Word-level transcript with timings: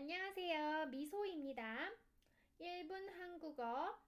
안녕하세요. 0.00 0.86
미소입니다. 0.92 1.90
1분 2.60 3.10
한국어 3.18 3.98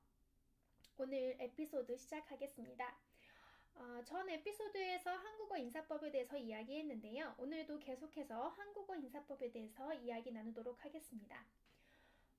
오늘 0.97 1.37
에피소드 1.41 1.97
시작하겠습니다. 1.97 2.97
어, 3.75 4.01
전 4.05 4.31
에피소드에서 4.31 5.11
한국어 5.11 5.57
인사법에 5.57 6.13
대해서 6.13 6.37
이야기했는데요. 6.37 7.35
오늘도 7.39 7.81
계속해서 7.81 8.51
한국어 8.51 8.95
인사법에 8.95 9.51
대해서 9.51 9.93
이야기 9.95 10.31
나누도록 10.31 10.85
하겠습니다. 10.85 11.45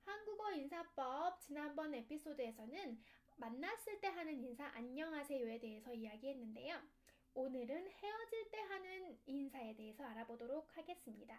한국어 0.05 0.53
인사법 0.53 1.41
지난번 1.41 1.93
에피소드에서는 1.93 3.03
만났을 3.35 3.99
때 3.99 4.07
하는 4.07 4.41
인사 4.41 4.67
안녕하세요에 4.67 5.59
대해서 5.59 5.93
이야기했는데요. 5.93 6.81
오늘은 7.33 7.89
헤어질 7.89 8.49
때 8.49 8.61
하는 8.61 9.19
인사에 9.25 9.75
대해서 9.75 10.05
알아보도록 10.05 10.77
하겠습니다. 10.77 11.37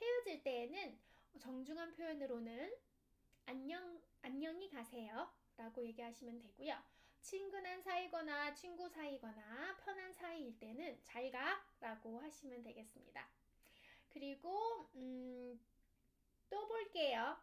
헤어질 0.00 0.42
때에는 0.42 0.98
정중한 1.40 1.92
표현으로는 1.92 2.74
안녕, 3.46 4.00
안녕히 4.22 4.68
가세요 4.68 5.30
라고 5.56 5.84
얘기하시면 5.86 6.38
되고요. 6.38 6.76
친근한 7.22 7.80
사이거나 7.82 8.54
친구 8.54 8.88
사이거나 8.88 9.76
편한 9.84 10.12
사이일 10.12 10.58
때는 10.58 11.00
잘 11.02 11.30
가 11.30 11.64
라고 11.80 12.20
하시면 12.20 12.62
되겠습니다. 12.62 13.28
그리고 14.12 14.88
음, 14.94 15.60
또 16.48 16.66
볼게요. 16.68 17.36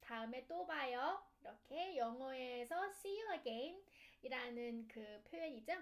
다음에 0.00 0.46
또 0.46 0.66
봐요. 0.66 1.22
이렇게 1.40 1.96
영어에서 1.96 2.86
see 2.90 3.20
you 3.20 3.34
again 3.34 3.82
이라는 4.22 4.86
그 4.88 5.22
표현이죠. 5.30 5.72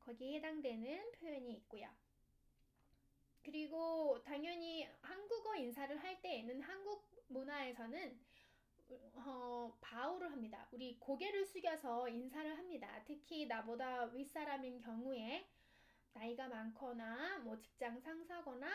거기에 0.00 0.36
해당되는 0.36 1.12
표현이 1.12 1.52
있고요. 1.54 1.88
그리고 3.42 4.22
당연히 4.22 4.86
한국어 5.00 5.54
인사를 5.56 5.96
할 5.96 6.20
때에는 6.20 6.60
한국 6.60 7.04
문화에서는 7.28 8.18
어, 9.14 9.76
바우를 9.80 10.32
합니다. 10.32 10.66
우리 10.72 10.98
고개를 10.98 11.44
숙여서 11.46 12.08
인사를 12.08 12.58
합니다. 12.58 13.02
특히 13.06 13.46
나보다 13.46 14.04
윗사람인 14.06 14.80
경우에 14.80 15.46
나이가 16.12 16.48
많거나 16.48 17.38
뭐 17.38 17.58
직장 17.60 18.00
상사거나 18.00 18.68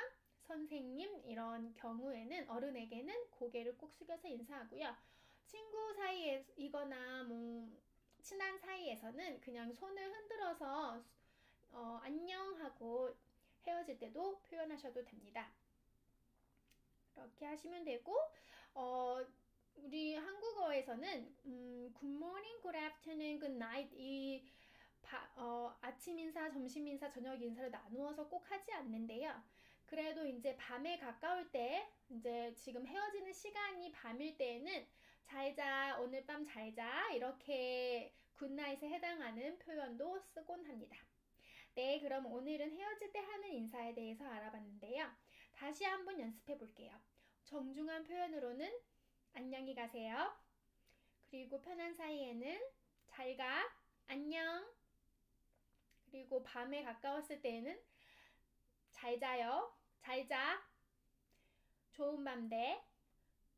선생님 0.47 1.23
이런 1.25 1.73
경우에는 1.73 2.49
어른에게는 2.49 3.29
고개를 3.31 3.77
꼭 3.77 3.93
숙여서 3.93 4.27
인사하고요. 4.27 4.95
친구 5.45 5.93
사이이거나 5.95 7.23
뭐 7.23 7.69
친한 8.21 8.57
사이에서는 8.57 9.41
그냥 9.41 9.73
손을 9.73 10.13
흔들어서 10.13 11.03
어, 11.71 11.99
안녕하고 12.03 13.15
헤어질 13.65 13.99
때도 13.99 14.41
표현하셔도 14.41 15.03
됩니다. 15.05 15.51
이렇게 17.15 17.45
하시면 17.45 17.83
되고 17.83 18.15
어, 18.73 19.25
우리 19.75 20.15
한국어에서는 20.15 21.35
음, 21.45 21.93
good 21.99 22.15
morning, 22.15 22.61
good 22.61 22.77
afternoon, 22.77 23.39
good 23.39 23.55
night 23.55 23.95
이 23.97 24.43
바, 25.01 25.29
어, 25.35 25.77
아침 25.81 26.19
인사, 26.19 26.49
점심 26.49 26.87
인사, 26.87 27.09
저녁 27.09 27.41
인사를 27.41 27.69
나누어서 27.69 28.27
꼭 28.27 28.49
하지 28.49 28.71
않는데요. 28.73 29.41
그래도 29.85 30.25
이제 30.25 30.55
밤에 30.57 30.97
가까울 30.97 31.51
때 31.51 31.87
이제 32.09 32.53
지금 32.55 32.87
헤어지는 32.87 33.31
시간이 33.31 33.91
밤일 33.91 34.37
때에는 34.37 34.87
잘자 35.25 35.99
오늘 35.99 36.25
밤 36.25 36.43
잘자 36.43 37.11
이렇게 37.13 38.13
굿나잇에 38.33 38.89
해당하는 38.89 39.57
표현도 39.59 40.19
쓰곤 40.19 40.65
합니다. 40.65 40.97
네, 41.75 41.99
그럼 41.99 42.25
오늘은 42.27 42.71
헤어질 42.71 43.11
때 43.11 43.19
하는 43.19 43.51
인사에 43.51 43.93
대해서 43.93 44.25
알아봤는데요. 44.25 45.11
다시 45.51 45.83
한번 45.83 46.17
연습해 46.17 46.57
볼게요. 46.57 46.97
정중한 47.43 48.05
표현으로는 48.05 48.79
안녕히 49.33 49.75
가세요. 49.75 50.33
그리고 51.29 51.61
편한 51.61 51.93
사이에는 51.93 52.61
잘 53.07 53.35
가, 53.35 53.69
안녕. 54.07 54.73
그리고 56.05 56.41
밤에 56.43 56.81
가까웠을 56.81 57.41
때에는 57.41 57.77
잘 58.91 59.19
자요, 59.19 59.75
잘 59.99 60.25
자. 60.25 60.65
좋은 61.91 62.23
밤 62.23 62.47
돼. 62.47 62.81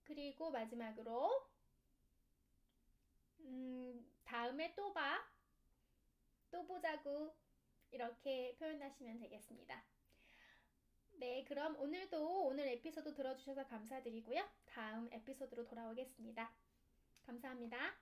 그리고 0.05 0.49
마지막으로 0.49 1.47
음, 3.41 4.11
다음에 4.23 4.73
또 4.73 4.91
봐. 4.91 5.23
또 6.49 6.65
보자고. 6.65 7.46
이렇게 7.91 8.55
표현하시면 8.59 9.19
되겠습니다. 9.19 9.83
네, 11.19 11.43
그럼 11.45 11.75
오늘도 11.79 12.45
오늘 12.45 12.67
에피소드 12.67 13.13
들어주셔서 13.15 13.65
감사드리고요. 13.67 14.47
다음 14.65 15.09
에피소드로 15.11 15.65
돌아오겠습니다. 15.65 16.51
감사합니다. 17.25 17.97